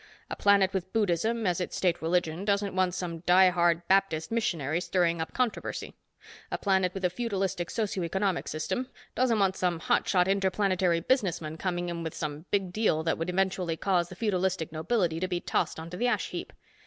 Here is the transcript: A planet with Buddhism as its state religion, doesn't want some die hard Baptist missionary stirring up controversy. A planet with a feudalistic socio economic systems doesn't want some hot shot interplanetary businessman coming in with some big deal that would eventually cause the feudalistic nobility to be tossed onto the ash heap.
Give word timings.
A 0.31 0.35
planet 0.35 0.73
with 0.73 0.91
Buddhism 0.93 1.45
as 1.45 1.61
its 1.61 1.75
state 1.75 2.01
religion, 2.01 2.43
doesn't 2.43 2.73
want 2.75 2.95
some 2.95 3.19
die 3.19 3.49
hard 3.51 3.87
Baptist 3.87 4.31
missionary 4.31 4.81
stirring 4.81 5.21
up 5.21 5.31
controversy. 5.31 5.93
A 6.49 6.57
planet 6.57 6.95
with 6.95 7.05
a 7.05 7.09
feudalistic 7.11 7.69
socio 7.69 8.03
economic 8.03 8.47
systems 8.47 8.87
doesn't 9.13 9.37
want 9.37 9.55
some 9.55 9.77
hot 9.77 10.07
shot 10.07 10.27
interplanetary 10.27 11.01
businessman 11.01 11.55
coming 11.55 11.87
in 11.87 12.01
with 12.01 12.15
some 12.15 12.45
big 12.49 12.73
deal 12.73 13.03
that 13.03 13.19
would 13.19 13.29
eventually 13.29 13.77
cause 13.77 14.09
the 14.09 14.15
feudalistic 14.15 14.71
nobility 14.71 15.19
to 15.19 15.27
be 15.27 15.39
tossed 15.39 15.79
onto 15.79 15.97
the 15.97 16.07
ash 16.07 16.29
heap. 16.29 16.51